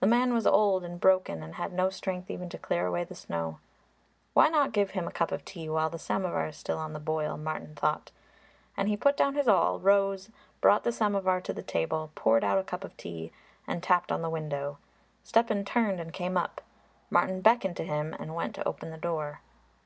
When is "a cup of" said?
5.08-5.42, 12.58-12.94